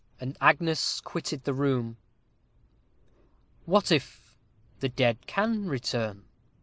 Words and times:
And 0.19 0.35
Agnes 0.41 0.99
quitted 0.99 1.43
the 1.43 1.53
room. 1.53 1.97
"What 3.65 3.91
if 3.91 4.35
the 4.79 4.89
dead 4.89 5.27
can 5.27 5.67
return?" 5.67 6.23